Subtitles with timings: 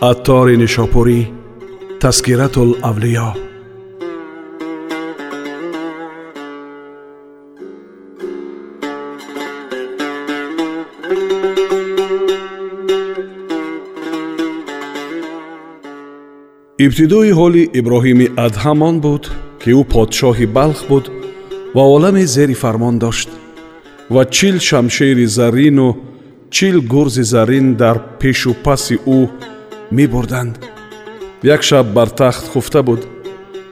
[0.00, 1.20] аттори нишопурӣ
[2.02, 3.30] таскиратулавлиё
[16.84, 19.24] ибтидои ҳоли иброҳими адҳам он буд
[19.60, 21.04] ки ӯ подшоҳи балх буд
[21.74, 23.28] ва оламе зери фармон дошт
[24.14, 25.88] ва чил шамшери заррину
[26.54, 29.20] чил гурзи заррин дар пешу паси ӯ
[29.90, 30.58] мебурданд
[31.42, 33.06] як шаб бар тахт хуфта буд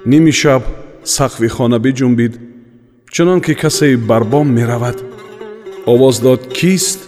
[0.05, 0.63] ними шаб
[1.05, 2.41] сақфи хона биҷунбид
[3.11, 5.03] чунон ки касе бар бом меравад
[5.87, 7.01] овоз дод кист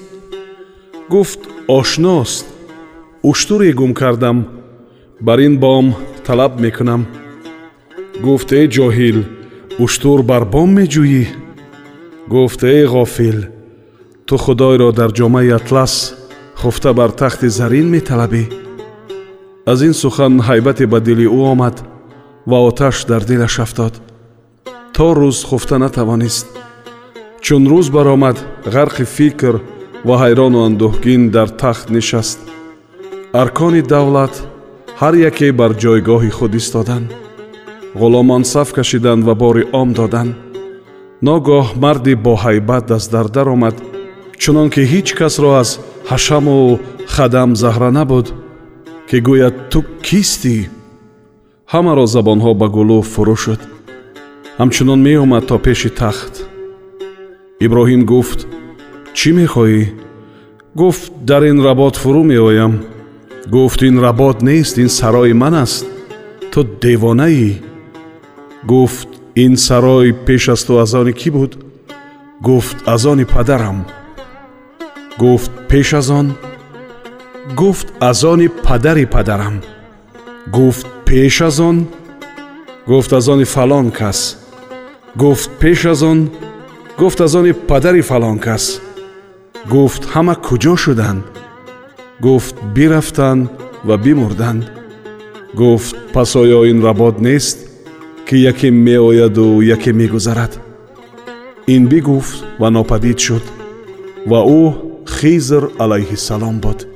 [1.08, 2.46] гуфт ошност
[3.22, 4.46] уштуре гум кардам
[5.20, 5.94] бар ин бом
[6.26, 7.06] талаб мекунам
[8.20, 9.18] гуфт э ҷоҳил
[9.78, 11.24] уштур бар бом меҷӯӣ
[12.28, 13.38] гуфт э ғофил
[14.26, 16.14] ту худойро дар ҷомаи атлас
[16.60, 18.67] хуфта бар тахти зарин металабӣ
[19.70, 21.76] аз ин сухан ҳайбате ба дили ӯ омад
[22.50, 23.94] ва оташ дар дилаш афтод.
[24.96, 26.46] То рӯз хуфта натавонист.
[27.44, 28.36] Чун рӯз баромад
[28.74, 29.54] ғарқи фикр
[30.06, 32.38] ва ҳайрону андӯҳгин дар тахт нишаст.
[33.42, 34.34] Аркони давлат
[35.00, 37.08] ҳар яке бар ҷойгоҳи худ истоданд
[38.00, 40.32] ғуломон саф кашиданд ва бори ом доданд
[41.28, 43.76] ногоҳ марди боҳайбат аз дар даромад
[44.42, 45.70] чунон ки ҳеҷ касро аз
[46.10, 46.56] ҳашаму
[47.14, 48.26] хадам заҳра набуд
[49.08, 50.56] ки гӯяд ту кистӣ
[51.72, 53.60] ҳамаро забонҳо ба гулӯ фурӯ шуд.
[54.58, 56.34] Ҳамчунон меомад то пеши тахт.
[57.64, 58.40] Иброҳим гуфт
[59.18, 59.84] чӣ мехоҳӣ?
[60.80, 62.72] Гуфт дар ин работ фурӯ меоям
[63.54, 65.86] гуфт ин работ нест ин сарои ман аст.
[66.52, 67.48] Ту девонаӣ?
[68.72, 69.10] Гуфт
[69.44, 71.52] ин сарой пеш аз ту аз они кӣ буд?
[72.46, 73.78] Гуфт аз они падарам
[75.18, 76.26] гуфт пеш аз он
[77.56, 79.60] гуфт аз они падари падарам.
[80.52, 81.86] Гуфт пеш аз он
[82.86, 84.38] гуфт аз они фалон кас.
[85.16, 86.30] Гуфт пеш аз он
[86.98, 88.80] гуфт аз они падари фалон кас.
[89.70, 91.24] Гуфт ҳама куҷо шуданд
[92.20, 93.48] гуфт бирафтанд
[93.84, 94.64] ва бимурданд
[95.54, 97.58] гуфт пас оё ин работ нест
[98.26, 100.60] ки яке меояду яке мегузарад?
[101.66, 103.42] Ин бигуфт ва нопадид шуд
[104.26, 104.62] ва ӯ
[105.16, 106.87] хизр алайҳиссалом буд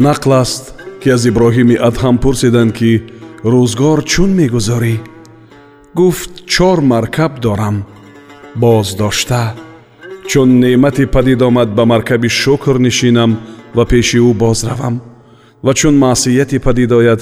[0.00, 0.64] нақл аст
[1.00, 2.92] ки аз иброҳими адҳам пурсиданд ки
[3.52, 4.96] рӯзгор чун мегузорӣ.
[5.98, 7.76] Гуфт чор маркаб дорам
[8.62, 9.44] боз дошта
[10.30, 13.30] чун неъмате падид омад ба маркаби шукр нишинам
[13.76, 14.94] ва пеши ӯ бозравам.
[15.64, 17.20] Ва чун маъсияте падид ояд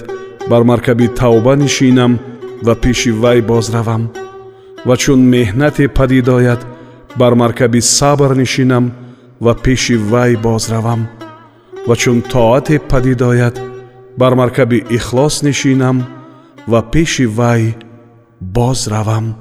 [0.51, 2.13] бар маркаби тавба нишинам
[2.67, 4.03] ва пеши вай бозравам.
[4.87, 6.61] Ва чун меҳнате падид ояд
[7.19, 8.85] бар маркаби сабр нишинам
[9.41, 11.18] ва пеши вай бозравам
[11.89, 13.57] ва чун тоате падид ояд
[14.19, 16.05] бар маркаби ихлос нишинам
[16.69, 17.75] ва пеши вай
[18.41, 19.35] боз равам.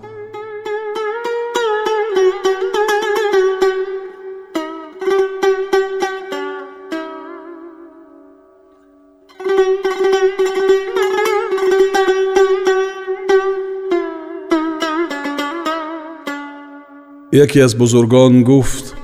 [17.34, 18.96] Яке аз бузургон гуфт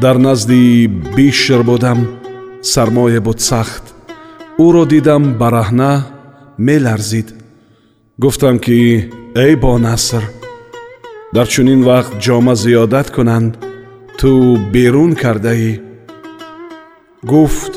[0.00, 2.25] дар назди бишр будам
[2.73, 3.85] сармое буд сахт
[4.65, 5.91] ӯро дидам бараҳна
[6.67, 7.27] меларзид
[8.23, 8.77] гуфтам ки
[9.45, 10.23] эй бонаср
[11.35, 13.51] дар чунин вақт ҷома зиёдат кунанд
[14.19, 14.31] ту
[14.73, 15.71] берун кардаӣ
[17.31, 17.73] гуфт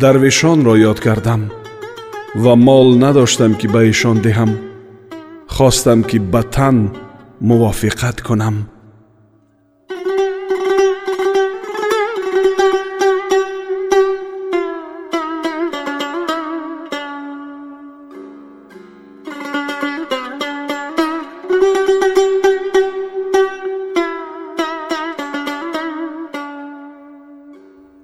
[0.00, 1.42] дарвешонро ёд кардам
[2.42, 4.50] ва мол надоштам ки ба ишон диҳам
[5.56, 6.76] хостам ки ба тан
[7.48, 8.56] мувофиқат кунам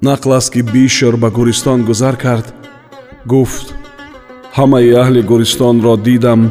[0.01, 2.47] нақл аст ки бишр ба гӯристон гузар кард.
[3.25, 3.67] Гуфт
[4.57, 6.41] ҳамаи аҳли гӯристонро дидам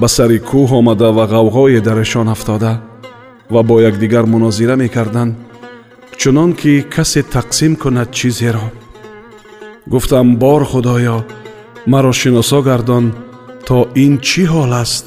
[0.00, 2.72] ба сари кӯҳ омада ва ғавғое дарашон афтода
[3.52, 5.34] ва бо якдигар мунозира мекарданд
[6.20, 8.66] чунон ки касе тақсим кунад чизеро.
[9.92, 11.18] Гуфтам бор худоё
[11.92, 13.04] маро шиносо гардон
[13.66, 15.04] то ин чӣ ҳол аст?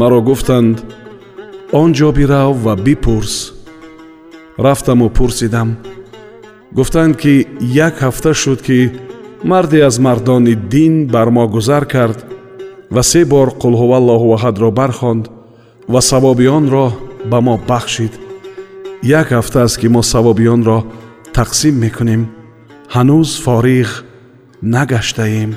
[0.00, 0.76] Маро гуфтанд
[1.80, 3.34] он ҷо бирав ва бипурс
[4.64, 5.68] рафтаму пурсидам
[6.72, 8.92] гуфтанд ки як ҳафта шуд ки
[9.44, 12.24] марде аз мардони дин бар мо гузар кард
[12.90, 15.24] ва се бор қулҳуваллоҳу аҳадро бархонд
[15.88, 16.86] ва савоби онро
[17.30, 18.12] ба мо бахшид.
[19.02, 20.78] Як ҳафта аст ки мо савоби онро
[21.34, 22.22] тақсим мекунем.
[22.94, 23.88] Ҳанӯз фориғ
[24.62, 25.50] нагаштаем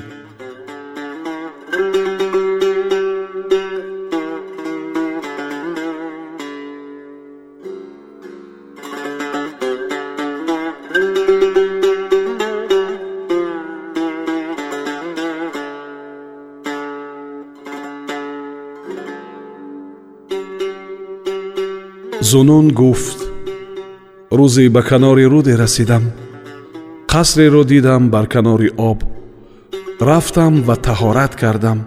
[22.20, 23.18] зунун гуфт
[24.30, 26.04] рӯзе ба канори руде расидам
[27.08, 28.98] қасреро дидам бар канори об
[30.00, 31.78] рафтам ва таҳорат кардам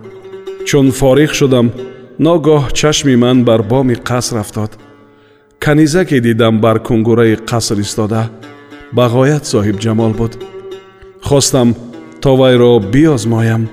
[0.66, 1.68] чун фориғ шудам
[2.20, 4.72] ногоҳ чашми ман бар боми қаср афтод
[5.60, 8.30] канизаке дидам бар кунгураи қаср истода
[8.92, 10.34] ба ғоят соҳибҷамол буд
[11.22, 11.76] хостам
[12.22, 13.64] то вайро биозмоям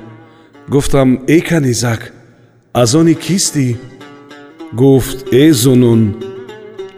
[0.69, 2.12] гуфтам э канизак
[2.75, 3.67] аз они кистӣ
[4.73, 6.30] гуфт э зунун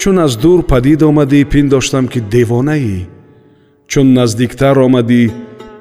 [0.02, 3.06] чун аз дур падид омадӣ пиндоштам ки девонаӣ.
[3.90, 5.22] Чун наздиктар омадӣ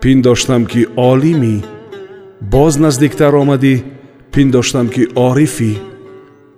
[0.01, 0.81] пиндоштам ки
[1.11, 1.55] олимӣ.
[2.53, 3.73] Боз наздиктар омадӣ
[4.33, 5.71] пиндоштам ки орифӣ.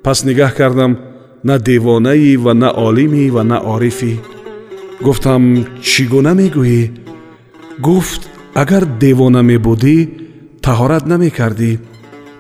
[0.04, 0.92] Пас нигаҳ кардам
[1.48, 4.14] на девонаӣ ва на олимӣ ва на орифӣ.
[5.06, 5.44] Гуфтам
[5.90, 6.82] чӣ гуна мегӯӣ?
[7.88, 8.22] Гуфт
[8.62, 9.98] агар девона мебудӣ
[10.66, 11.72] таҳорат намекардӣ.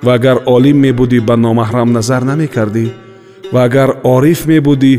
[0.05, 2.85] Ва агар олим мебудӣ ба номаҳрам назар намекардӣ.
[3.53, 4.93] Ва агар ориф мебудӣ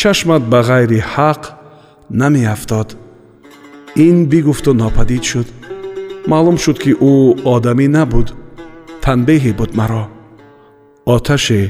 [0.00, 1.42] чашмат ба ғайри ҳақ
[2.20, 2.88] намеафтод.
[4.06, 5.48] Ин бигуфту нопадид шуд.
[6.30, 7.14] Маълум шуд ки ӯ
[7.54, 8.28] одамӣ набуд.
[9.02, 10.04] Танбеҳе буд маро.
[11.14, 11.62] Оташе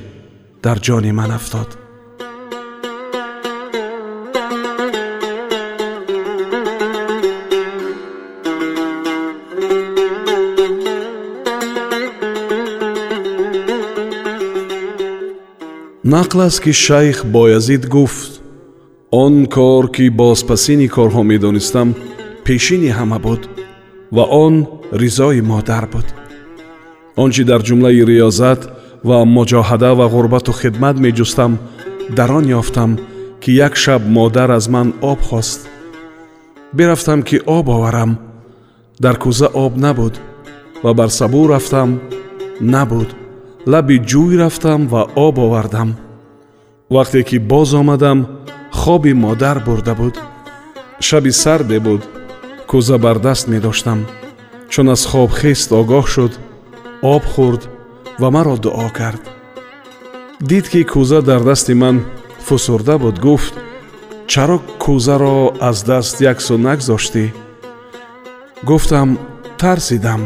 [0.65, 1.88] дар ҷони ман афтод
[16.09, 18.41] нақл аст ки шайх боязид гуфт
[19.11, 21.89] он кор ки бозпасини корҳо медонистам
[22.45, 23.43] пешини ҳама буд
[24.17, 24.55] ва он
[25.01, 26.07] ризои модар буд
[27.23, 28.61] он чи дар ҷумлаи риёзат
[29.09, 31.53] ва муҷоҳада ва ғурбату хидмат меҷустам
[32.17, 32.91] дар он ёфтам
[33.43, 35.61] ки як шаб модар аз ман об хост.
[36.73, 38.19] Бирафтам ки об оварам.
[39.01, 40.15] Дар кӯза об набуд
[40.83, 42.01] ва бар сабӯ рафтам
[42.61, 43.09] набуд
[43.73, 45.91] лаби ҷӯй рафтам ва об овардам.
[46.95, 48.19] Вақте ки боз омадам
[48.81, 50.17] хоби модар бурда буд.
[51.07, 52.03] Шаби сарде буд
[52.71, 54.01] кӯза бар даст медоштам.
[54.73, 56.33] Чун аз хоб хест огоҳ шуд
[57.15, 57.63] об хӯрд
[58.21, 59.23] ва маро дуо кард.
[60.49, 61.97] Дид ки кӯза дар дасти ман
[62.47, 63.55] фусурда буд гуфт
[64.33, 65.37] чаро кӯзаро
[65.69, 67.25] аз даст яксу нагзоштӣ
[68.69, 69.11] гуфтам
[69.61, 70.23] тарсидам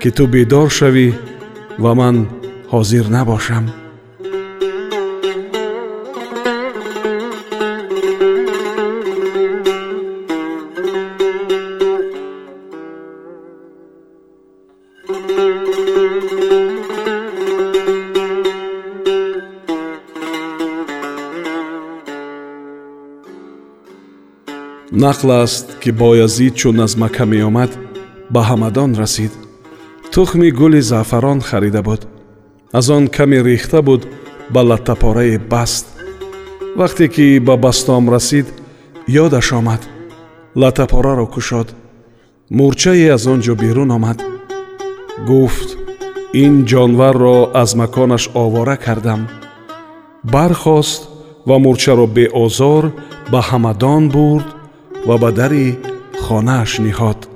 [0.00, 1.06] ки ту бедор шавӣ
[1.82, 2.16] ва ман
[2.72, 3.66] ҳозир набошам.
[25.04, 27.70] Нақл аст ки боязид чун аз макка меомад
[28.34, 29.32] ба ҳамадон расид
[30.18, 32.06] тухми гули заъфарон харида буд
[32.72, 34.06] аз он каме рехта буд
[34.50, 35.86] ба латтапораи баст
[36.78, 38.46] вақте ки ба бастом расид
[39.08, 39.82] ёдаш омад
[40.56, 41.68] латтапораро кушод
[42.50, 44.18] мурчае аз он ҷо берун омад
[45.28, 45.68] гуфт
[46.44, 49.20] ин ҷонварро аз маконаш овора кардам
[50.32, 51.02] бархост
[51.48, 52.84] ва мурчаро беозор
[53.32, 54.48] ба ҳамадон бурд
[55.06, 55.66] ва ба дари
[56.24, 57.27] хонааш ниҳод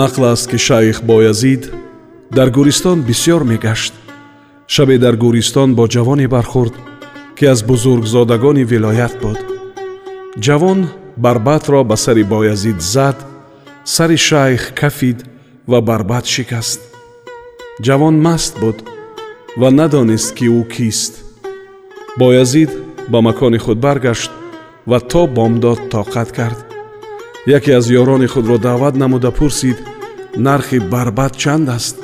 [0.00, 1.62] нақл аст ки шайх боязид
[2.36, 3.94] дар гӯристон бисьёр мегашт
[4.74, 6.74] шабе дар гӯристон бо ҷавоне бархӯрд
[7.36, 9.38] ки аз бузургзодагони вилоят буд
[10.44, 10.80] ҷавон
[11.24, 13.18] барбатро ба сари боязид зад
[13.94, 15.18] сари шайх кафид
[15.70, 16.80] ва барбад шикаст
[17.86, 18.78] ҷавон маст буд
[19.60, 21.12] ва надонист ки ӯ кист
[22.20, 22.70] боязид
[23.12, 24.30] ба макони худ баргашт
[24.90, 26.60] ва то бомдод тоқат кард
[27.46, 29.78] яке аз ёрони худро даъват намуда пурсид
[30.36, 31.96] нархи барбад чанд аст.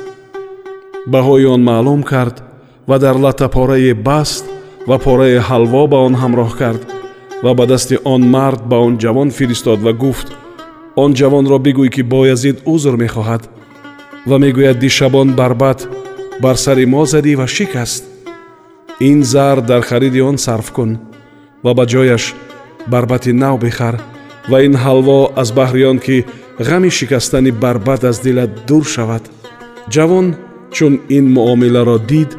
[1.07, 2.43] Баҳои он маълум кард
[2.87, 4.45] ва дар лата порае баст
[4.87, 6.81] ва порае ҳалво ба он ҳамроҳ кард
[7.43, 10.27] ва ба дасти он мард ба он ҷавон фиристод ва гуфт
[10.95, 13.43] он ҷавонро бигӯй ки боязид узр мехоҳад
[14.29, 15.79] ва мегӯяд дишабон барбад
[16.41, 18.03] бар сари мо задӣ ва шикаст.
[18.99, 20.97] Ин зар дар хариди он сарф кун
[21.63, 22.33] ва ба ҷояш
[22.87, 23.95] барбати нав бихар
[24.49, 26.25] ва ин ҳалво аз баҳри он ки
[26.59, 29.29] ғами шикастани барбад аз дилат дур шавад
[29.93, 30.35] ҷавон
[30.71, 32.37] чун ин муомиларо дид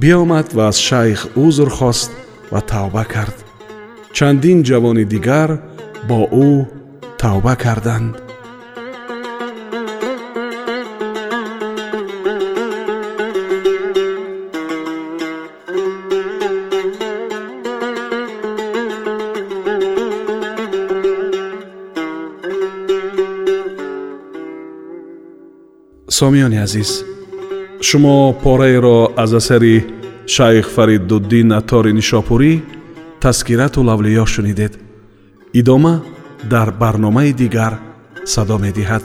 [0.00, 2.10] биомад ва аз шайх узр хост
[2.52, 3.36] ва тавба кард
[4.12, 5.50] чандин ҷавони дигар
[6.08, 6.18] бо
[6.48, 6.66] ӯ
[7.18, 8.23] тавба карданд
[26.24, 26.90] сомиёни азиз
[27.88, 29.76] шумо пораеро аз асари
[30.34, 32.52] шайх фариддуддин аттори нишопурӣ
[33.22, 34.72] таскирату лавлиё шунидед.
[35.60, 35.94] Идома
[36.52, 37.74] дар барномаи дигар
[38.32, 39.04] садо медиҳад